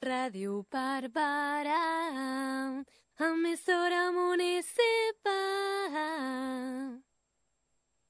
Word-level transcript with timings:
Ràdio 0.00 0.64
Barberà, 0.72 1.76
emissora 3.20 4.06
municipal. 4.16 5.34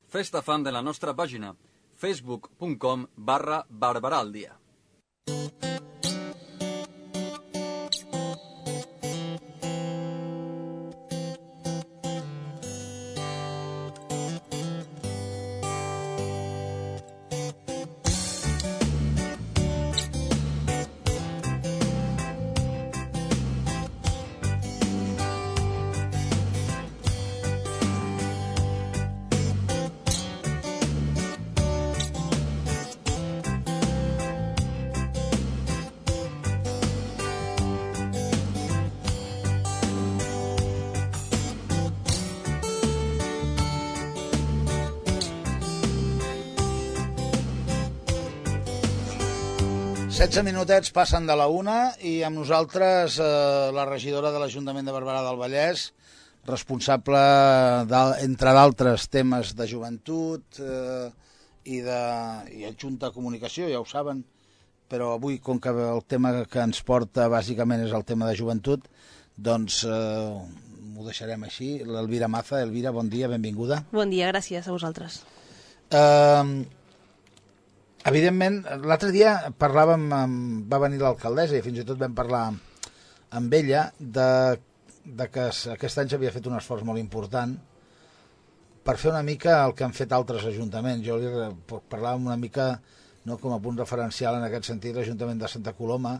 Festa 0.07 0.39
fan 0.41 0.63
de 0.63 0.71
la 0.71 0.85
nostra 0.87 1.17
pàgina 1.19 1.51
facebook.com 1.99 3.09
barra 3.17 3.65
barberà 3.69 4.23
al 4.23 4.31
dia. 4.31 4.60
16 50.11 50.43
minutets 50.43 50.91
passen 50.91 51.23
de 51.23 51.35
la 51.39 51.45
una 51.47 51.93
i 52.03 52.17
amb 52.27 52.41
nosaltres 52.41 53.15
eh, 53.23 53.27
la 53.71 53.85
regidora 53.87 54.33
de 54.35 54.41
l'Ajuntament 54.43 54.89
de 54.89 54.95
Barberà 54.95 55.21
del 55.23 55.39
Vallès, 55.39 55.85
responsable, 56.51 57.21
de, 57.87 58.01
entre 58.27 58.55
d'altres, 58.57 59.05
temes 59.07 59.53
de 59.55 59.69
joventut 59.71 60.59
eh, 60.59 61.07
i, 61.63 61.79
de, 61.87 62.01
i 62.59 62.67
adjunta 62.67 63.13
comunicació, 63.15 63.69
ja 63.71 63.79
ho 63.79 63.87
saben, 63.87 64.25
però 64.91 65.13
avui, 65.15 65.39
com 65.39 65.63
que 65.63 65.71
el 65.71 66.03
tema 66.11 66.35
que 66.51 66.59
ens 66.67 66.83
porta 66.83 67.29
bàsicament 67.31 67.87
és 67.87 67.95
el 67.95 68.03
tema 68.09 68.27
de 68.27 68.35
joventut, 68.41 68.91
doncs 69.39 69.85
eh, 69.87 70.27
ho 70.99 71.07
deixarem 71.07 71.47
així. 71.47 71.77
L'Elvira 71.87 72.27
Maza. 72.29 72.59
Elvira, 72.67 72.91
bon 72.91 73.09
dia, 73.15 73.31
benvinguda. 73.31 73.85
Bon 73.95 74.11
dia, 74.11 74.35
gràcies 74.35 74.67
a 74.67 74.75
vosaltres. 74.75 75.23
Eh, 75.95 76.80
evidentment, 78.09 78.63
l'altre 78.87 79.11
dia 79.15 79.35
parlàvem, 79.61 80.07
amb, 80.15 80.67
va 80.71 80.81
venir 80.83 81.01
l'alcaldessa 81.03 81.59
i 81.59 81.65
fins 81.65 81.83
i 81.83 81.87
tot 81.87 82.01
vam 82.01 82.15
parlar 82.17 82.45
amb 83.37 83.55
ella 83.55 83.91
de, 83.99 84.31
de 85.05 85.27
que 85.31 85.49
aquest 85.75 86.01
any 86.03 86.11
s'havia 86.11 86.33
fet 86.35 86.49
un 86.51 86.57
esforç 86.59 86.87
molt 86.87 87.03
important 87.03 87.57
per 88.85 88.97
fer 88.97 89.11
una 89.13 89.23
mica 89.23 89.61
el 89.67 89.75
que 89.77 89.85
han 89.85 89.95
fet 89.95 90.13
altres 90.17 90.47
ajuntaments. 90.49 91.05
Jo 91.07 91.19
li 91.21 91.31
parlàvem 91.93 92.27
una 92.27 92.39
mica 92.41 92.73
no, 93.25 93.37
com 93.37 93.53
a 93.53 93.61
punt 93.63 93.79
referencial 93.79 94.39
en 94.39 94.47
aquest 94.47 94.71
sentit 94.71 94.97
l'Ajuntament 94.97 95.43
de 95.43 95.51
Santa 95.53 95.75
Coloma, 95.77 96.17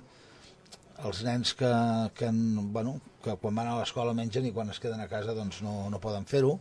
els 1.09 1.23
nens 1.25 1.55
que, 1.57 1.71
que, 2.15 2.29
bueno, 2.77 2.99
que 3.25 3.37
quan 3.41 3.57
van 3.57 3.71
a 3.71 3.79
l'escola 3.79 4.13
mengen 4.17 4.47
i 4.47 4.53
quan 4.53 4.69
es 4.71 4.81
queden 4.83 5.01
a 5.01 5.09
casa 5.09 5.35
doncs 5.37 5.63
no, 5.65 5.89
no 5.89 6.01
poden 6.03 6.29
fer-ho 6.29 6.59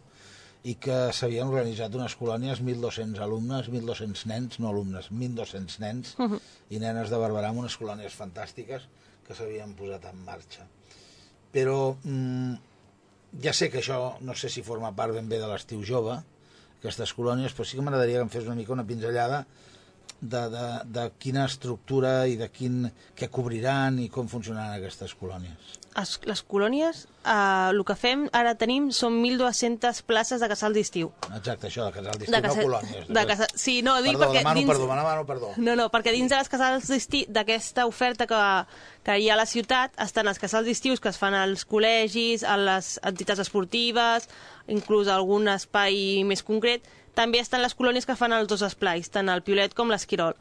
i 0.67 0.75
que 0.75 0.97
s'havien 1.15 1.47
organitzat 1.47 1.93
unes 1.95 2.15
colònies 2.19 2.59
1.200 2.59 3.21
alumnes, 3.23 3.69
1.200 3.71 4.25
nens, 4.27 4.57
no 4.59 4.71
alumnes, 4.73 5.07
1.200 5.11 5.79
nens 5.79 6.15
uh 6.17 6.27
-huh. 6.27 6.39
i 6.69 6.79
nenes 6.79 7.09
de 7.09 7.17
Barberà 7.17 7.49
amb 7.49 7.59
unes 7.59 7.77
colònies 7.77 8.15
fantàstiques 8.15 8.87
que 9.25 9.35
s'havien 9.35 9.73
posat 9.73 10.05
en 10.05 10.25
marxa. 10.25 10.67
Però 11.53 11.95
mm, 12.03 12.53
ja 13.41 13.53
sé 13.53 13.69
que 13.69 13.79
això 13.79 14.17
no 14.21 14.35
sé 14.35 14.49
si 14.49 14.61
forma 14.61 14.91
part 14.95 15.13
ben 15.13 15.29
bé 15.29 15.39
de 15.39 15.47
l'estiu 15.47 15.83
jove, 15.83 16.21
aquestes 16.79 17.13
colònies, 17.13 17.53
però 17.53 17.65
sí 17.65 17.77
que 17.77 17.83
m'agradaria 17.83 18.19
que 18.19 18.27
em 18.27 18.29
fes 18.29 18.45
una 18.45 18.55
mica 18.55 18.73
una 18.73 18.87
pinzellada 18.87 19.45
de, 20.21 20.45
de, 20.53 20.65
de 20.99 21.05
quina 21.19 21.45
estructura 21.49 22.13
i 22.27 22.37
de 22.39 22.49
quin, 22.53 22.83
què 23.15 23.31
cobriran 23.31 23.99
i 24.03 24.09
com 24.13 24.27
funcionaran 24.31 24.77
aquestes 24.79 25.15
colònies 25.19 25.79
es, 26.01 26.19
les 26.25 26.41
colònies, 26.43 27.05
eh, 27.23 27.69
el 27.71 27.81
que 27.87 27.95
fem 27.97 28.25
ara 28.35 28.53
tenim 28.59 28.89
són 28.95 29.17
1.200 29.21 30.01
places 30.07 30.41
de 30.43 30.49
casal 30.51 30.75
d'estiu. 30.75 31.11
Exacte, 31.35 31.69
això, 31.69 31.87
de 31.87 31.95
casal 31.95 32.19
d'estiu, 32.19 32.35
no 32.35 32.53
colònies. 32.59 33.09
De 33.19 33.25
casa... 33.29 33.47
Sí, 33.55 33.79
no, 33.85 33.95
dic 34.05 34.15
perdó, 34.15 34.27
perquè... 34.27 34.43
Demano, 34.43 34.59
dins... 34.59 34.69
perdó, 34.71 34.89
demano, 34.91 35.25
perdó. 35.29 35.51
No, 35.57 35.75
no, 35.79 35.89
perquè 35.93 36.13
dins 36.15 36.31
de 36.31 36.39
les 36.39 36.51
casals 36.51 36.89
d'estiu, 36.91 37.25
d'aquesta 37.33 37.87
oferta 37.89 38.27
que, 38.29 38.43
que 39.07 39.17
hi 39.19 39.29
ha 39.29 39.35
a 39.37 39.41
la 39.41 39.47
ciutat, 39.49 39.95
estan 40.05 40.29
els 40.31 40.41
casals 40.41 40.69
d'estius 40.69 41.03
que 41.03 41.11
es 41.11 41.19
fan 41.19 41.37
als 41.37 41.65
col·legis, 41.69 42.45
a 42.45 42.57
les 42.59 42.95
entitats 43.03 43.43
esportives, 43.47 44.29
inclús 44.69 45.09
algun 45.09 45.49
espai 45.51 46.23
més 46.27 46.45
concret, 46.45 46.85
també 47.15 47.39
estan 47.39 47.63
les 47.63 47.75
colònies 47.75 48.05
que 48.05 48.17
fan 48.19 48.33
els 48.35 48.49
dos 48.49 48.63
esplais, 48.65 49.09
tant 49.09 49.29
el 49.29 49.43
Piolet 49.45 49.75
com 49.77 49.91
l'Esquirol. 49.91 50.35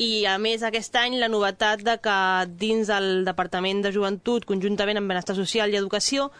I 0.00 0.24
a 0.30 0.38
més 0.40 0.62
aquest 0.64 0.94
any 0.96 1.18
la 1.20 1.28
novetat 1.28 1.82
de 1.84 1.96
que 2.00 2.16
dins 2.60 2.88
del 2.88 3.24
Departament 3.26 3.82
de 3.84 3.92
Joventut, 3.92 4.46
conjuntament 4.48 5.00
amb 5.00 5.12
Benestar 5.12 5.36
Social 5.36 5.72
i 5.72 5.78
Educació, 5.80 6.30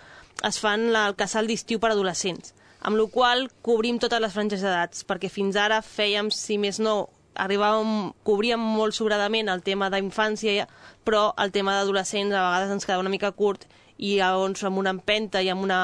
es 0.48 0.58
fan 0.62 0.88
el 0.96 1.16
casal 1.18 1.50
d'estiu 1.50 1.80
per 1.80 1.90
adolescents, 1.92 2.54
amb 2.80 2.96
la 2.96 3.06
qual 3.12 3.48
cobrim 3.66 3.98
totes 4.00 4.22
les 4.22 4.32
franges 4.32 4.62
d'edats, 4.64 5.04
perquè 5.04 5.28
fins 5.28 5.58
ara 5.60 5.82
fèiem, 5.84 6.30
si 6.32 6.56
més 6.58 6.80
no, 6.80 7.10
arribàvem, 7.36 8.14
cobríem 8.24 8.60
molt 8.60 8.96
sobradament 8.96 9.50
el 9.52 9.62
tema 9.66 9.90
d'infància, 9.92 10.66
però 11.04 11.30
el 11.38 11.52
tema 11.52 11.76
d'adolescents 11.76 12.34
a 12.34 12.46
vegades 12.48 12.74
ens 12.74 12.86
quedava 12.86 13.04
una 13.04 13.12
mica 13.12 13.32
curt 13.36 13.66
i 13.98 14.16
llavors 14.16 14.64
amb 14.64 14.80
una 14.80 14.94
empenta 14.96 15.42
i 15.44 15.50
amb 15.52 15.62
una 15.66 15.80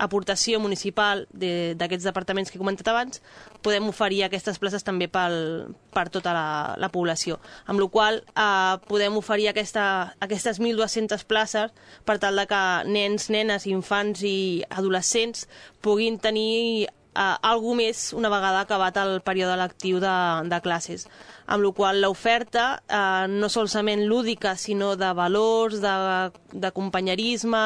aportació 0.00 0.60
municipal 0.62 1.26
d'aquests 1.30 2.04
de, 2.04 2.08
departaments 2.08 2.50
que 2.50 2.58
he 2.58 2.62
comentat 2.62 2.88
abans, 2.90 3.20
podem 3.64 3.88
oferir 3.90 4.24
aquestes 4.24 4.58
places 4.62 4.86
també 4.86 5.10
pel, 5.12 5.74
per 5.94 6.08
tota 6.12 6.32
la, 6.36 6.46
la 6.80 6.90
població. 6.92 7.38
Amb 7.66 7.82
la 7.82 7.88
qual 7.92 8.22
eh, 8.22 8.76
podem 8.88 9.18
oferir 9.20 9.50
aquesta, 9.50 9.84
aquestes 10.24 10.60
1.200 10.60 11.26
places 11.28 11.74
per 12.08 12.18
tal 12.22 12.40
de 12.40 12.46
que 12.50 12.62
nens, 12.88 13.28
nenes, 13.32 13.68
infants 13.70 14.24
i 14.24 14.38
adolescents 14.70 15.46
puguin 15.84 16.18
tenir 16.20 16.88
eh, 17.14 17.34
alguna 17.42 17.82
més 17.84 18.10
una 18.16 18.30
vegada 18.32 18.64
acabat 18.64 18.96
el 19.02 19.20
període 19.26 19.56
lectiu 19.60 20.00
de, 20.02 20.16
de 20.50 20.60
classes 20.64 21.06
amb 21.50 21.64
la 21.66 21.72
qual 21.74 22.00
l'oferta 22.02 22.64
eh, 22.86 23.26
no 23.28 23.48
solament 23.50 24.04
lúdica, 24.06 24.54
sinó 24.56 24.94
de 24.96 25.10
valors, 25.18 25.80
de, 25.82 25.94
de 26.52 26.70
companyerisme, 26.72 27.64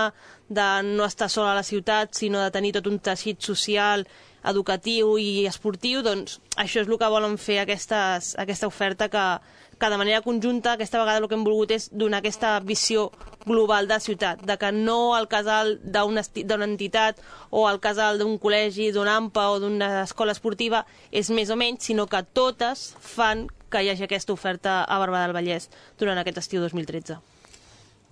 de 0.48 0.68
no 0.86 1.04
estar 1.04 1.28
sola 1.28 1.52
a 1.52 1.58
la 1.60 1.66
ciutat, 1.66 2.14
sinó 2.16 2.40
de 2.40 2.52
tenir 2.54 2.72
tot 2.78 2.88
un 2.88 2.98
teixit 2.98 3.44
social, 3.44 4.06
educatiu 4.44 5.16
i 5.18 5.46
esportiu, 5.48 6.02
doncs 6.04 6.38
això 6.56 6.82
és 6.82 6.88
el 6.88 6.98
que 7.00 7.10
volen 7.10 7.36
fer 7.40 7.60
aquestes, 7.62 8.34
aquesta 8.38 8.68
oferta 8.70 9.08
que, 9.10 9.24
que 9.80 9.90
de 9.90 9.98
manera 10.00 10.22
conjunta 10.22 10.74
aquesta 10.74 11.00
vegada 11.00 11.22
el 11.22 11.28
que 11.28 11.38
hem 11.38 11.44
volgut 11.46 11.74
és 11.74 11.88
donar 11.92 12.20
aquesta 12.20 12.58
visió 12.60 13.08
global 13.46 13.88
de 13.88 13.98
ciutat, 14.00 14.44
de 14.44 14.56
que 14.60 14.70
no 14.72 15.16
el 15.18 15.28
casal 15.28 15.78
d'una 15.82 16.68
entitat 16.68 17.20
o 17.50 17.66
el 17.70 17.80
casal 17.80 18.20
d'un 18.20 18.38
col·legi, 18.40 18.92
d'una 18.92 19.18
AMPA 19.20 19.50
o 19.50 19.60
d'una 19.64 19.92
escola 20.04 20.36
esportiva 20.36 20.84
és 21.10 21.30
més 21.30 21.50
o 21.50 21.58
menys, 21.60 21.90
sinó 21.90 22.06
que 22.06 22.24
totes 22.32 22.92
fan 23.00 23.48
que 23.70 23.82
hi 23.82 23.90
hagi 23.90 24.06
aquesta 24.06 24.32
oferta 24.32 24.82
a 24.84 24.98
Barba 25.02 25.24
del 25.24 25.34
Vallès 25.36 25.70
durant 25.98 26.20
aquest 26.20 26.44
estiu 26.44 26.62
2013. 26.62 27.33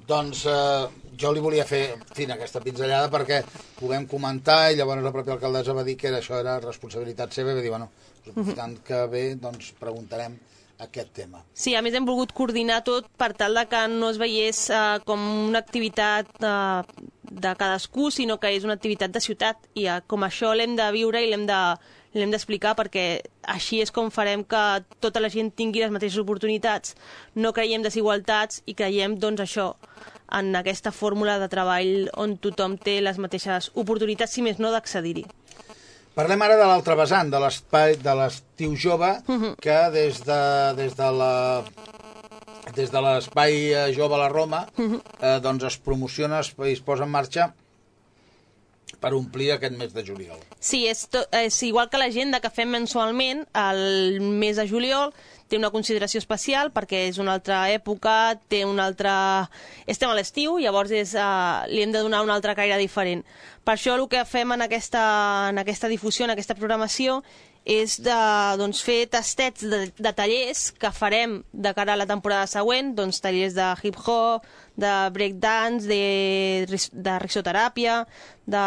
Doncs 0.09 0.45
eh, 0.51 0.87
jo 1.19 1.33
li 1.33 1.43
volia 1.45 1.65
fer 1.69 1.83
fin 2.17 2.33
aquesta 2.35 2.63
pinzellada 2.65 3.11
perquè 3.13 3.43
puguem 3.79 4.07
comentar 4.11 4.73
i 4.73 4.79
llavors 4.79 5.05
la 5.05 5.13
pròpia 5.15 5.37
alcaldessa 5.37 5.77
va 5.77 5.85
dir 5.87 5.97
que 6.01 6.11
això 6.17 6.41
era 6.41 6.59
responsabilitat 6.63 7.35
seva 7.37 7.53
i 7.53 7.59
va 7.59 7.65
dir, 7.65 7.71
bueno, 7.75 7.91
aprofitant 8.23 8.79
que 8.87 9.05
bé, 9.13 9.27
doncs 9.41 9.73
preguntarem 9.79 10.39
aquest 10.83 11.13
tema. 11.15 11.43
Sí, 11.55 11.77
a 11.77 11.83
més 11.85 11.95
hem 11.95 12.07
volgut 12.09 12.33
coordinar 12.35 12.81
tot 12.87 13.07
per 13.19 13.33
tal 13.39 13.55
de 13.59 13.65
que 13.71 13.83
no 13.93 14.11
es 14.11 14.19
veiés 14.19 14.65
eh, 14.71 14.99
com 15.07 15.23
una 15.49 15.63
activitat 15.63 16.31
eh, 16.43 17.03
de 17.31 17.55
cadascú, 17.59 18.11
sinó 18.11 18.39
que 18.43 18.51
és 18.57 18.67
una 18.67 18.77
activitat 18.79 19.15
de 19.15 19.23
ciutat 19.23 19.69
i 19.79 19.87
eh, 19.87 20.01
com 20.11 20.27
això 20.27 20.53
l'hem 20.57 20.75
de 20.79 20.89
viure 20.97 21.23
i 21.23 21.31
l'hem 21.31 21.47
de, 21.47 21.61
l'hem 22.15 22.31
d'explicar 22.31 22.75
perquè 22.77 23.23
així 23.49 23.81
és 23.81 23.91
com 23.91 24.11
farem 24.11 24.43
que 24.45 24.63
tota 25.01 25.21
la 25.21 25.29
gent 25.33 25.51
tingui 25.57 25.81
les 25.81 25.91
mateixes 25.91 26.19
oportunitats. 26.21 26.95
No 27.35 27.53
creiem 27.53 27.83
desigualtats 27.83 28.63
i 28.67 28.75
creiem, 28.75 29.19
doncs, 29.19 29.41
això, 29.41 29.75
en 30.33 30.55
aquesta 30.57 30.93
fórmula 30.93 31.39
de 31.39 31.49
treball 31.53 32.11
on 32.17 32.37
tothom 32.39 32.77
té 32.79 33.01
les 33.01 33.19
mateixes 33.19 33.71
oportunitats, 33.75 34.33
si 34.33 34.43
més 34.43 34.59
no, 34.59 34.71
d'accedir-hi. 34.73 35.25
Parlem 36.15 36.43
ara 36.45 36.59
de 36.61 36.65
l'altre 36.69 36.95
vessant, 36.95 37.31
de 37.33 37.39
l'espai 37.41 37.97
de 37.97 38.15
l'estiu 38.15 38.75
jove, 38.77 39.15
Mhm. 39.29 39.55
que 39.61 39.91
des 39.91 40.21
de, 40.25 40.41
des 40.77 40.95
de 40.97 41.11
la 41.19 41.65
des 42.77 42.91
de 42.93 43.01
l'espai 43.01 43.73
eh, 43.73 43.93
jove 43.97 44.15
a 44.15 44.19
la 44.19 44.29
Roma 44.29 44.67
Mhm. 44.77 45.01
eh, 45.21 45.41
doncs 45.41 45.65
es 45.65 45.79
promociona, 45.79 46.41
es, 46.41 46.55
es 46.59 46.81
posa 46.81 47.05
en 47.05 47.11
marxa 47.11 47.55
per 49.01 49.15
omplir 49.15 49.53
aquest 49.53 49.75
mes 49.77 49.93
de 49.95 50.05
juliol. 50.07 50.39
Sí, 50.63 50.85
és, 50.87 51.09
to, 51.11 51.25
és 51.35 51.57
igual 51.67 51.89
que 51.91 51.99
l'agenda 51.99 52.39
que 52.39 52.51
fem 52.55 52.71
mensualment, 52.71 53.41
el 53.59 54.21
mes 54.23 54.61
de 54.61 54.69
juliol 54.71 55.11
té 55.51 55.59
una 55.59 55.73
consideració 55.75 56.23
especial 56.23 56.71
perquè 56.71 57.01
és 57.11 57.19
una 57.19 57.35
altra 57.35 57.65
època, 57.75 58.39
té 58.47 58.63
una 58.65 58.87
altra... 58.87 59.15
Estem 59.91 60.13
a 60.13 60.15
l'estiu, 60.15 60.61
llavors 60.63 60.95
és, 60.95 61.17
uh, 61.19 61.67
li 61.67 61.83
hem 61.83 61.91
de 61.91 62.05
donar 62.07 62.23
una 62.23 62.39
altra 62.39 62.55
caire 62.55 62.79
diferent. 62.79 63.27
Per 63.67 63.75
això 63.75 63.99
el 63.99 64.07
que 64.09 64.23
fem 64.23 64.55
en 64.55 64.63
aquesta, 64.63 65.03
en 65.51 65.59
aquesta 65.59 65.91
difusió, 65.91 66.29
en 66.29 66.37
aquesta 66.37 66.55
programació, 66.55 67.25
és 67.65 67.95
de 68.03 68.15
doncs, 68.59 68.81
fer 68.83 69.07
tastets 69.11 69.63
de, 69.71 69.85
de 69.95 70.13
tallers 70.17 70.71
que 70.75 70.91
farem 70.91 71.41
de 71.53 71.71
cara 71.77 71.95
a 71.95 72.01
la 72.01 72.09
temporada 72.11 72.49
següent, 72.51 72.91
doncs 72.99 73.23
tallers 73.23 73.55
de 73.55 73.69
hip-hop, 73.83 74.47
de 74.75 74.93
breakdance, 75.15 75.87
de, 75.87 76.67
de 76.93 77.19
risoteràpia, 77.23 78.03
de, 78.51 78.67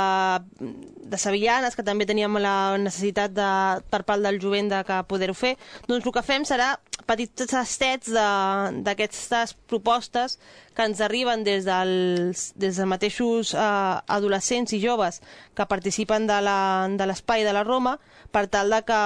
de 1.12 1.20
sevillanes, 1.20 1.76
que 1.76 1.84
també 1.86 2.08
teníem 2.10 2.40
la 2.42 2.76
necessitat 2.82 3.34
de, 3.36 3.52
per 3.92 4.04
part 4.08 4.24
del 4.26 4.42
jovent 4.42 4.72
de 4.72 4.82
que 4.88 5.00
poder-ho 5.10 5.38
fer. 5.38 5.56
Doncs 5.88 6.06
el 6.06 6.16
que 6.16 6.26
fem 6.26 6.46
serà 6.48 6.74
petits 7.06 7.46
tastets 7.52 8.10
d'aquestes 8.10 9.54
propostes 9.70 10.40
que 10.76 10.84
ens 10.84 11.02
arriben 11.04 11.44
des 11.46 11.66
dels, 11.68 12.50
des 12.58 12.76
dels 12.76 12.90
mateixos 12.90 13.54
eh, 13.54 14.16
adolescents 14.18 14.74
i 14.74 14.82
joves 14.82 15.22
que 15.56 15.68
participen 15.70 16.26
de 16.28 16.40
l'espai 16.42 17.46
de 17.46 17.54
la 17.56 17.64
Roma 17.64 17.96
per 18.36 18.48
tal 18.52 18.74
de 18.74 18.82
que 18.84 19.02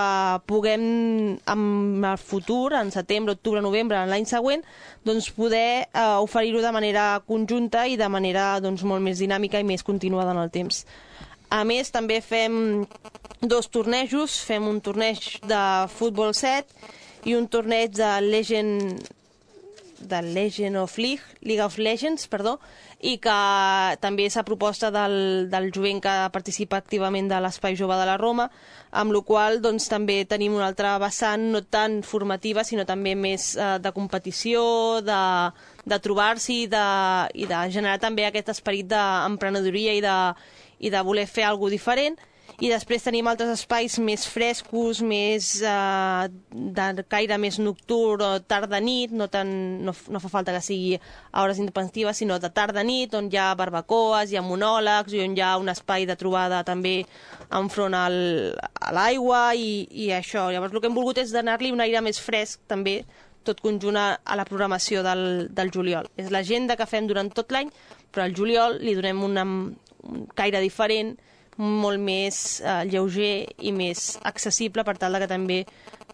puguem 0.49 0.85
en 1.37 2.05
el 2.05 2.17
futur, 2.17 2.73
en 2.73 2.89
setembre, 2.91 3.35
octubre, 3.37 3.61
novembre, 3.61 3.99
l'any 4.09 4.25
següent, 4.25 4.63
doncs 5.05 5.29
poder 5.35 5.85
eh, 5.85 6.07
oferir-ho 6.17 6.63
de 6.65 6.73
manera 6.73 7.11
conjunta 7.27 7.85
i 7.85 7.99
de 7.99 8.09
manera 8.09 8.55
doncs, 8.63 8.83
molt 8.83 9.05
més 9.05 9.21
dinàmica 9.21 9.61
i 9.61 9.67
més 9.67 9.85
continuada 9.85 10.33
en 10.33 10.41
el 10.41 10.49
temps. 10.55 10.85
A 11.49 11.63
més, 11.65 11.89
també 11.89 12.19
fem 12.21 12.85
dos 13.41 13.69
tornejos, 13.73 14.37
fem 14.45 14.67
un 14.69 14.81
torneig 14.85 15.39
de 15.49 15.61
futbol 15.89 16.35
7 16.37 17.29
i 17.29 17.33
un 17.35 17.47
torneig 17.49 17.95
de 17.97 18.09
Legend 18.21 19.07
de 19.99 20.21
Legend 20.21 20.77
of 20.77 20.97
League, 20.97 21.23
League 21.41 21.61
of 21.61 21.77
Legends, 21.77 22.27
perdó, 22.31 22.57
i 22.99 23.17
que 23.19 23.35
també 23.99 24.25
és 24.27 24.37
a 24.39 24.45
proposta 24.47 24.89
del, 24.91 25.49
del 25.51 25.69
jovent 25.75 25.99
que 26.03 26.13
participa 26.31 26.79
activament 26.79 27.27
de 27.27 27.39
l'Espai 27.43 27.75
Jove 27.79 27.97
de 27.99 28.05
la 28.07 28.17
Roma, 28.19 28.49
amb 28.91 29.13
la 29.13 29.21
qual 29.25 29.59
doncs, 29.61 29.89
també 29.91 30.21
tenim 30.29 30.55
una 30.55 30.69
altra 30.69 30.95
vessant 31.01 31.49
no 31.53 31.61
tan 31.63 31.99
formativa, 32.03 32.63
sinó 32.63 32.85
també 32.87 33.15
més 33.15 33.51
eh, 33.57 33.75
de 33.83 33.91
competició, 33.95 34.63
de, 35.05 35.19
de 35.85 35.99
trobar-s'hi 35.99 36.63
i 36.63 36.71
de, 36.71 36.87
i 37.35 37.49
de 37.49 37.61
generar 37.75 37.99
també 37.99 38.25
aquest 38.27 38.55
esperit 38.55 38.89
d'emprenedoria 38.91 39.99
i, 39.99 40.03
de, 40.05 40.17
i 40.79 40.91
de 40.93 41.05
voler 41.05 41.27
fer 41.27 41.45
alguna 41.47 41.75
diferent 41.75 42.19
i 42.59 42.67
després 42.67 43.05
tenim 43.05 43.27
altres 43.29 43.53
espais 43.53 43.93
més 44.03 44.25
frescos, 44.27 44.99
més 45.05 45.47
eh, 45.63 46.25
de 46.51 47.05
caire 47.07 47.37
més 47.39 47.59
nocturn 47.61 48.23
o 48.25 48.31
tarda-nit, 48.43 49.13
no, 49.15 49.29
tan, 49.31 49.51
no, 49.85 49.93
no 49.95 50.19
fa 50.19 50.31
falta 50.33 50.55
que 50.55 50.63
sigui 50.65 50.97
a 50.97 51.43
hores 51.43 51.61
independentives, 51.61 52.19
sinó 52.19 52.39
de 52.41 52.51
tarda-nit, 52.51 53.15
on 53.15 53.29
hi 53.31 53.39
ha 53.39 53.53
barbacoes, 53.59 54.33
hi 54.33 54.39
ha 54.39 54.43
monòlegs, 54.43 55.15
i 55.15 55.23
on 55.23 55.37
hi 55.37 55.45
ha 55.45 55.53
un 55.61 55.71
espai 55.71 56.07
de 56.09 56.17
trobada 56.19 56.59
també 56.67 56.97
enfront 57.61 57.95
al, 57.95 58.19
a 58.59 58.93
l'aigua 58.95 59.43
i, 59.55 59.87
i 60.07 60.11
això. 60.17 60.49
Llavors 60.51 60.75
el 60.75 60.83
que 60.83 60.91
hem 60.91 60.99
volgut 60.99 61.23
és 61.23 61.31
donar-li 61.35 61.71
un 61.71 61.85
aire 61.85 62.03
més 62.03 62.19
fresc 62.19 62.65
també, 62.67 63.03
tot 63.47 63.61
conjunt 63.63 63.95
a 63.95 64.35
la 64.35 64.43
programació 64.45 64.99
del, 65.01 65.47
del 65.55 65.71
juliol. 65.71 66.11
És 66.19 66.27
l'agenda 66.27 66.75
que 66.75 66.89
fem 66.89 67.07
durant 67.07 67.31
tot 67.31 67.55
l'any, 67.55 67.71
però 68.11 68.25
al 68.25 68.35
juliol 68.35 68.81
li 68.83 68.97
donem 68.97 69.23
una, 69.23 69.45
un 70.07 70.25
caire 70.35 70.61
diferent, 70.63 71.15
molt 71.59 71.99
més 71.99 72.59
eh, 72.63 72.83
lleuger 72.87 73.47
i 73.67 73.73
més 73.75 74.13
accessible 74.23 74.85
per 74.87 74.95
tal 74.97 75.15
de 75.15 75.23
que 75.23 75.31
també 75.31 75.63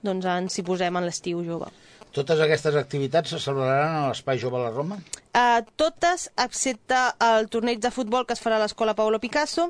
doncs, 0.01 0.25
ens 0.25 0.57
hi 0.57 0.63
posem 0.65 0.97
en 0.97 1.05
l'estiu 1.05 1.43
jove. 1.45 1.69
Totes 2.15 2.39
aquestes 2.39 2.77
activitats 2.79 3.33
se 3.33 3.41
celebraran 3.43 3.97
a 3.97 4.03
l'Espai 4.07 4.39
Jove 4.39 4.55
a 4.55 4.63
la 4.63 4.71
Roma? 4.71 5.01
Uh, 5.35 5.59
totes, 5.75 6.29
excepte 6.39 6.95
el 7.19 7.49
torneig 7.51 7.81
de 7.83 7.91
futbol 7.91 8.23
que 8.23 8.37
es 8.37 8.39
farà 8.39 8.55
a 8.55 8.61
l'Escola 8.63 8.93
Paulo 8.95 9.19
Picasso 9.19 9.67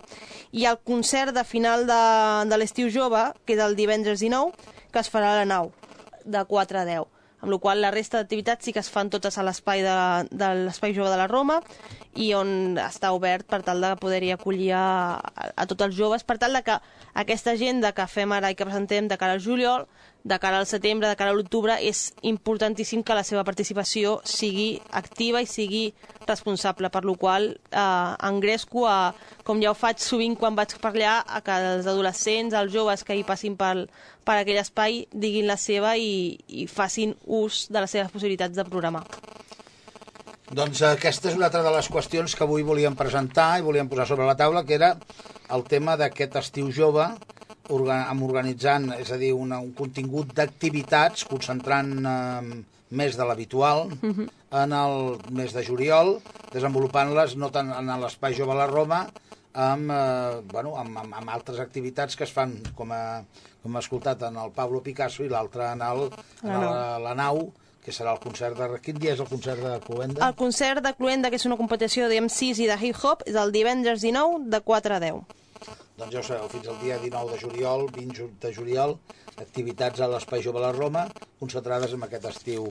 i 0.54 0.68
el 0.70 0.78
concert 0.86 1.34
de 1.34 1.42
final 1.42 1.88
de, 1.90 2.04
de 2.46 2.62
l'estiu 2.62 2.92
jove, 2.94 3.24
que 3.50 3.58
és 3.58 3.64
el 3.66 3.74
divendres 3.80 4.22
19, 4.22 4.54
que 4.94 5.02
es 5.02 5.10
farà 5.10 5.34
a 5.34 5.42
la 5.42 5.50
nau, 5.50 5.74
de 6.22 6.46
4 6.54 6.84
a 6.84 6.86
10 6.86 7.15
amb 7.46 7.54
la 7.54 7.60
qual 7.62 7.82
la 7.84 7.92
resta 7.94 8.18
d'activitats 8.18 8.66
sí 8.66 8.74
que 8.74 8.82
es 8.82 8.90
fan 8.90 9.12
totes 9.14 9.38
a 9.38 9.44
l'espai 9.46 9.84
de, 9.86 9.96
de 10.34 10.50
l'espai 10.66 10.96
jove 10.98 11.12
de 11.14 11.20
la 11.20 11.30
Roma 11.30 11.60
i 12.18 12.32
on 12.34 12.80
està 12.82 13.12
obert 13.14 13.46
per 13.46 13.62
tal 13.68 13.84
de 13.86 13.94
poder-hi 14.02 14.34
acollir 14.34 14.72
a, 14.74 14.86
a, 15.22 15.52
a 15.54 15.68
tots 15.70 15.86
els 15.86 15.96
joves, 15.96 16.26
per 16.26 16.40
tal 16.42 16.58
de 16.58 16.64
que 16.66 16.80
aquesta 17.14 17.54
agenda 17.54 17.94
que 17.94 18.08
fem 18.10 18.34
ara 18.34 18.50
i 18.50 18.58
que 18.58 18.66
presentem 18.66 19.08
de 19.12 19.20
cara 19.22 19.38
al 19.38 19.44
juliol, 19.46 19.86
de 20.26 20.40
cara 20.42 20.58
al 20.58 20.66
setembre, 20.66 21.08
de 21.08 21.16
cara 21.16 21.30
a 21.30 21.38
l'octubre, 21.38 21.76
és 21.86 22.10
importantíssim 22.26 23.04
que 23.06 23.14
la 23.14 23.24
seva 23.24 23.44
participació 23.46 24.16
sigui 24.26 24.80
activa 24.90 25.44
i 25.44 25.46
sigui 25.46 25.84
responsable, 26.26 26.90
per 26.90 27.04
lo 27.06 27.14
qual 27.14 27.52
eh, 27.54 27.84
engresco 28.26 28.88
a, 28.90 29.14
com 29.46 29.62
ja 29.62 29.70
ho 29.70 29.78
faig 29.78 30.02
sovint 30.02 30.34
quan 30.42 30.58
vaig 30.58 30.74
per 30.82 30.96
allà, 30.96 31.20
a 31.22 31.44
que 31.46 31.60
els 31.76 31.86
adolescents, 31.86 32.58
els 32.58 32.74
joves 32.74 33.06
que 33.06 33.14
hi 33.14 33.22
passin 33.28 33.54
per, 33.60 33.86
per 34.26 34.40
aquell 34.40 34.64
espai 34.64 35.04
diguin 35.14 35.46
la 35.46 35.60
seva 35.62 35.94
i, 35.94 36.34
i 36.50 36.66
facin 36.66 37.14
ús 37.26 37.68
de 37.70 37.86
les 37.86 37.94
seves 37.94 38.10
possibilitats 38.10 38.58
de 38.58 38.66
programar. 38.66 39.06
Doncs 40.46 40.82
aquesta 40.90 41.30
és 41.30 41.38
una 41.38 41.52
altra 41.52 41.62
de 41.66 41.72
les 41.74 41.88
qüestions 41.90 42.34
que 42.34 42.46
avui 42.46 42.66
volíem 42.66 42.98
presentar 42.98 43.60
i 43.60 43.66
volíem 43.66 43.90
posar 43.90 44.10
sobre 44.10 44.26
la 44.26 44.38
taula, 44.38 44.66
que 44.66 44.78
era 44.78 44.96
el 45.54 45.64
tema 45.70 45.94
d'aquest 46.02 46.42
estiu 46.42 46.74
jove, 46.74 47.06
amb 47.70 48.26
organitzant, 48.28 48.92
és 49.00 49.12
a 49.12 49.18
dir, 49.22 49.34
una, 49.34 49.60
un 49.60 49.74
contingut 49.78 50.34
d'activitats, 50.38 51.26
concentrant 51.30 51.92
eh, 52.06 52.64
més 52.96 53.18
de 53.18 53.26
l'habitual 53.26 53.90
en 54.62 54.74
el 54.78 54.96
mes 55.36 55.54
de 55.54 55.64
juliol, 55.66 56.20
desenvolupant-les 56.54 57.36
no 57.36 57.50
tant 57.52 57.74
en 57.76 57.92
l'espai 58.02 58.38
jove 58.38 58.54
a 58.54 58.62
la 58.62 58.70
Roma, 58.72 59.06
amb, 59.56 59.92
eh, 59.92 60.42
bueno, 60.52 60.76
amb, 60.78 60.98
amb, 61.04 61.14
amb 61.22 61.30
altres 61.30 61.60
activitats 61.60 62.16
que 62.16 62.26
es 62.28 62.32
fan, 62.32 62.58
com, 62.76 62.92
a, 62.92 63.24
com 63.64 63.72
hem 63.72 63.82
escoltat, 63.82 64.28
en 64.30 64.38
el 64.38 64.52
Pablo 64.56 64.82
Picasso 64.84 65.24
i 65.24 65.30
l'altre 65.32 65.72
en, 65.72 65.82
el, 65.82 66.10
en 66.44 66.52
La 66.52 66.60
la, 66.66 67.00
la 67.00 67.16
nau, 67.16 67.48
que 67.86 67.94
serà 67.94 68.16
el 68.16 68.20
concert 68.20 68.58
de... 68.58 68.68
Quin 68.82 68.98
dia 68.98 69.14
és 69.14 69.22
el 69.22 69.30
concert 69.30 69.62
de 69.62 69.78
Cluenda? 69.86 70.26
El 70.26 70.36
concert 70.36 70.82
de 70.82 70.94
Cluenda, 70.98 71.30
que 71.30 71.38
és 71.38 71.46
una 71.46 71.58
competició 71.58 72.10
de 72.10 72.20
MCs 72.22 72.62
i 72.64 72.70
de 72.70 72.78
hip-hop, 72.82 73.22
és 73.30 73.38
el 73.38 73.54
divendres 73.54 74.02
19 74.02 74.50
de 74.50 74.62
4 74.66 74.98
a 74.98 75.02
10. 75.04 75.44
Doncs 75.96 76.12
ja 76.12 76.20
ho 76.20 76.24
sabeu, 76.28 76.50
fins 76.52 76.68
al 76.68 76.76
dia 76.82 76.98
19 77.00 77.32
de 77.32 77.38
juliol, 77.40 77.86
20 77.96 78.18
ju- 78.18 78.32
de 78.42 78.50
juliol, 78.54 78.98
activitats 79.40 80.02
a 80.04 80.08
l'Espai 80.12 80.42
Jove 80.44 80.60
a 80.60 80.66
la 80.66 80.72
Roma, 80.76 81.06
concentrades 81.40 81.94
en 81.96 82.04
aquest 82.04 82.26
estiu, 82.28 82.66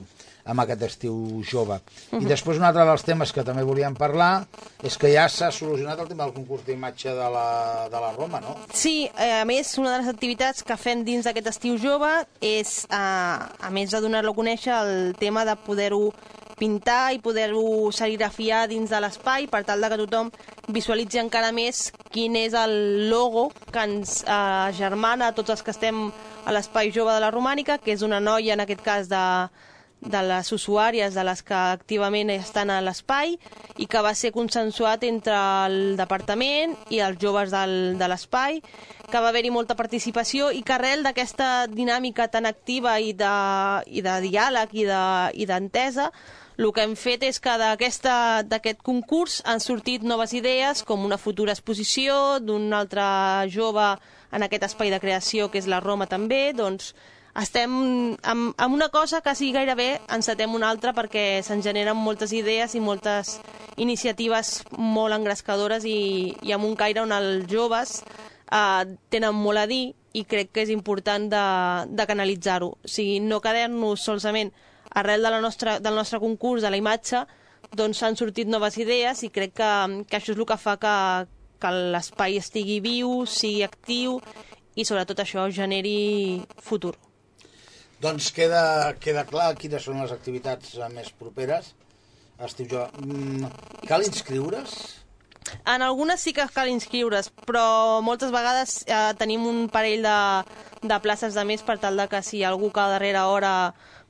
amb 0.45 0.61
aquest 0.61 0.83
estiu 0.85 1.15
jove. 1.45 1.79
I 2.13 2.25
després 2.29 2.57
un 2.61 2.67
altre 2.69 2.85
dels 2.85 3.03
temes 3.05 3.33
que 3.33 3.43
també 3.45 3.63
volíem 3.65 3.95
parlar 3.97 4.45
és 4.85 4.97
que 5.01 5.09
ja 5.13 5.25
s'ha 5.29 5.49
solucionat 5.51 5.99
el 6.05 6.07
tema 6.11 6.25
del 6.27 6.35
concurs 6.37 6.65
d'imatge 6.67 7.13
de, 7.17 7.29
la, 7.33 7.47
de 7.89 8.03
la 8.05 8.11
Roma, 8.13 8.41
no? 8.45 8.55
Sí, 8.73 9.09
eh, 9.17 9.41
a 9.41 9.45
més, 9.45 9.73
una 9.81 9.95
de 9.95 10.03
les 10.03 10.13
activitats 10.13 10.61
que 10.63 10.77
fem 10.77 11.01
dins 11.05 11.25
d'aquest 11.25 11.49
estiu 11.49 11.77
jove 11.81 12.11
és, 12.41 12.83
eh, 12.85 12.97
a 12.97 13.69
més 13.73 13.89
de 13.89 14.01
donar-lo 14.05 14.33
a 14.37 14.37
conèixer, 14.37 14.73
el 14.85 15.15
tema 15.17 15.45
de 15.49 15.57
poder-ho 15.65 16.11
pintar 16.57 17.13
i 17.13 17.19
poder-ho 17.19 17.91
serigrafiar 17.91 18.65
dins 18.71 18.89
de 18.89 18.99
l'espai 19.03 19.47
per 19.51 19.63
tal 19.67 19.81
de 19.83 19.89
que 19.91 19.99
tothom 20.05 20.31
visualitzi 20.71 21.19
encara 21.21 21.51
més 21.55 21.91
quin 22.11 22.35
és 22.39 22.53
el 22.57 23.09
logo 23.11 23.49
que 23.71 23.83
ens 23.83 24.21
eh, 24.23 24.71
germana 24.77 25.29
a 25.29 25.35
tots 25.35 25.51
els 25.55 25.63
que 25.63 25.71
estem 25.75 26.09
a 26.45 26.51
l'espai 26.53 26.91
jove 26.93 27.13
de 27.13 27.19
la 27.23 27.31
Romànica, 27.33 27.77
que 27.79 27.91
és 27.95 28.01
una 28.05 28.19
noia, 28.21 28.53
en 28.53 28.61
aquest 28.61 28.81
cas, 28.85 29.07
de, 29.09 29.23
de 30.05 30.21
les 30.27 30.51
usuàries, 30.53 31.15
de 31.17 31.23
les 31.25 31.41
que 31.41 31.55
activament 31.57 32.29
estan 32.29 32.69
a 32.69 32.81
l'espai 32.85 33.33
i 33.81 33.87
que 33.89 34.01
va 34.05 34.13
ser 34.13 34.29
consensuat 34.31 35.03
entre 35.07 35.33
el 35.65 35.95
departament 35.97 36.75
i 36.93 36.99
els 37.01 37.17
joves 37.19 37.49
del, 37.51 37.97
de 37.97 38.07
l'espai, 38.11 38.61
que 39.09 39.19
va 39.21 39.29
haver-hi 39.33 39.49
molta 39.53 39.75
participació 39.75 40.51
i 40.53 40.61
que 40.65 40.73
arrel 40.77 41.01
d'aquesta 41.05 41.65
dinàmica 41.67 42.27
tan 42.29 42.45
activa 42.45 42.99
i 43.01 43.13
de, 43.17 43.33
i 43.89 44.05
de 44.05 44.15
diàleg 44.29 44.69
i 44.77 44.85
de- 44.85 45.31
i 45.41 45.45
d'entesa, 45.49 46.11
el 46.57 46.71
que 46.71 46.85
hem 46.85 46.95
fet 46.95 47.23
és 47.27 47.39
que 47.43 47.55
d'aquest 47.59 48.83
concurs 48.83 49.41
han 49.45 49.59
sortit 49.59 50.03
noves 50.03 50.33
idees, 50.33 50.83
com 50.87 51.03
una 51.05 51.19
futura 51.19 51.55
exposició 51.55 52.39
d'un 52.39 52.71
altre 52.73 53.03
jove 53.51 53.89
en 54.31 54.45
aquest 54.45 54.69
espai 54.71 54.93
de 54.93 55.01
creació 55.03 55.49
que 55.51 55.59
és 55.59 55.67
la 55.67 55.81
Roma 55.83 56.07
també, 56.07 56.53
doncs 56.55 56.93
estem 57.35 57.71
amb, 58.23 58.53
amb 58.55 58.73
una 58.73 58.87
cosa 58.89 59.19
quasi 59.21 59.51
gairebé 59.51 59.99
encetem 60.15 60.53
una 60.55 60.69
altra 60.71 60.93
perquè 60.95 61.41
se'n 61.43 61.63
generen 61.65 61.99
moltes 61.99 62.31
idees 62.31 62.75
i 62.75 62.79
moltes 62.79 63.41
iniciatives 63.75 64.61
molt 64.71 65.17
engrescadores 65.17 65.83
i, 65.83 66.31
i 66.47 66.55
amb 66.55 66.63
un 66.63 66.77
caire 66.79 67.03
on 67.03 67.11
els 67.11 67.43
joves 67.51 67.97
eh, 68.05 68.85
tenen 69.11 69.35
molt 69.35 69.65
a 69.65 69.67
dir 69.67 69.89
i 70.15 70.23
crec 70.23 70.53
que 70.55 70.63
és 70.63 70.71
important 70.71 71.27
de, 71.27 71.43
de 71.91 72.05
canalitzar-ho. 72.07 72.71
O 72.79 72.87
sigui, 72.87 73.19
no 73.19 73.41
quedar-nos 73.43 74.05
solament 74.07 74.53
arrel 74.95 75.23
de 75.23 75.31
la 75.31 75.41
nostra, 75.43 75.79
del 75.79 75.95
nostre 75.95 76.19
concurs 76.23 76.63
de 76.63 76.71
la 76.71 76.79
imatge, 76.79 77.25
doncs 77.75 78.01
han 78.03 78.15
sortit 78.15 78.47
noves 78.47 78.77
idees 78.79 79.23
i 79.25 79.31
crec 79.33 79.55
que, 79.59 79.71
que 80.09 80.19
això 80.19 80.33
és 80.33 80.39
el 80.39 80.47
que 80.47 80.59
fa 80.61 80.75
que, 80.81 80.97
que 81.61 81.71
l'espai 81.95 82.39
estigui 82.39 82.79
viu, 82.83 83.23
sigui 83.29 83.65
actiu 83.67 84.19
i 84.75 84.85
sobretot 84.87 85.23
això 85.23 85.47
generi 85.51 86.43
futur. 86.63 86.95
Doncs 88.03 88.29
queda, 88.35 88.93
queda 89.01 89.23
clar 89.27 89.53
quines 89.59 89.83
són 89.87 90.01
les 90.03 90.11
activitats 90.11 90.75
eh, 90.77 90.91
més 90.91 91.09
properes. 91.15 91.71
Estiu 92.43 92.67
jo, 92.69 92.83
mm, 92.99 93.47
cal 93.87 94.03
inscriure's? 94.03 94.75
En 95.63 95.83
algunes 95.85 96.19
sí 96.19 96.33
que 96.35 96.45
cal 96.51 96.69
inscriure's, 96.71 97.29
però 97.47 98.01
moltes 98.03 98.33
vegades 98.33 98.81
eh, 98.87 99.13
tenim 99.19 99.45
un 99.47 99.67
parell 99.71 100.03
de, 100.03 100.17
de 100.83 100.97
places 101.01 101.37
de 101.37 101.45
més 101.47 101.63
per 101.63 101.77
tal 101.79 102.01
de 102.01 102.07
que 102.11 102.21
si 102.25 102.43
algú 102.43 102.71
que 102.73 102.83
a 102.83 102.89
darrera 102.91 103.27
hora 103.31 103.53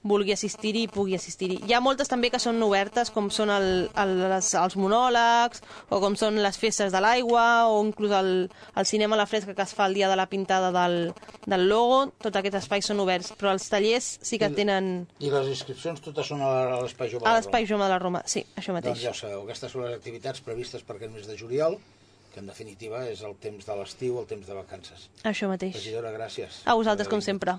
vulgui 0.05 0.35
assistir-hi, 0.35 0.83
pugui 0.93 1.15
assistir-hi. 1.17 1.57
Hi 1.65 1.73
ha 1.73 1.79
moltes 1.81 2.07
també 2.11 2.29
que 2.29 2.37
són 2.39 2.61
obertes, 2.61 3.09
com 3.09 3.31
són 3.33 3.49
el, 3.49 3.65
el, 3.97 4.11
les, 4.29 4.51
els 4.61 4.75
monòlegs, 4.77 5.63
o 5.89 5.99
com 6.03 6.13
són 6.19 6.37
les 6.45 6.59
festes 6.61 6.93
de 6.93 7.01
l'aigua, 7.01 7.65
o 7.73 7.79
inclús 7.83 8.13
el, 8.13 8.29
el 8.77 8.85
cinema 8.85 9.17
a 9.17 9.23
la 9.23 9.25
fresca 9.25 9.55
que 9.57 9.65
es 9.65 9.73
fa 9.73 9.87
el 9.89 9.97
dia 9.97 10.07
de 10.11 10.15
la 10.19 10.27
pintada 10.29 10.69
del, 10.75 11.09
del 11.49 11.65
logo. 11.67 12.11
Tots 12.21 12.37
aquests 12.37 12.61
espais 12.61 12.85
són 12.85 13.01
oberts, 13.01 13.33
però 13.39 13.51
els 13.55 13.65
tallers 13.71 14.11
sí 14.21 14.37
que 14.37 14.51
I- 14.53 14.55
tenen 14.61 15.07
I 15.19 15.33
les 15.33 15.49
inscripcions 15.55 15.99
totes 16.05 16.29
són 16.29 16.45
a 16.45 16.53
a 16.75 16.79
l'Espai 16.85 17.09
Jove. 17.09 17.23
de 17.23 17.25
a 17.25 17.33
Roma. 17.33 17.39
l'Espai 17.41 17.65
Jove 17.65 17.83
de 17.83 17.89
la 17.89 17.99
Roma. 17.99 18.21
Sí, 18.29 18.45
això 18.55 18.73
mateix. 18.77 18.93
Doncs 18.93 19.03
ja 19.03 19.11
ho 19.11 19.19
sabeu, 19.25 19.41
aquestes 19.43 19.71
són 19.73 19.85
les 19.89 19.97
activitats 19.97 20.41
previstes 20.45 20.83
per 20.85 20.95
aquest 20.99 21.11
mes 21.17 21.25
de 21.27 21.37
juliol, 21.37 21.79
que 22.33 22.41
en 22.43 22.47
definitiva 22.51 23.05
és 23.09 23.21
el 23.23 23.33
temps 23.39 23.65
de 23.65 23.75
l'estiu, 23.79 24.19
el 24.19 24.25
temps 24.27 24.45
de 24.45 24.53
vacances. 24.53 25.09
Això 25.23 25.47
mateix. 25.47 25.73
Regidora, 25.79 26.11
gràcies. 26.11 26.61
A 26.65 26.73
vosaltres, 26.75 27.07
com 27.07 27.21
sempre. 27.23 27.55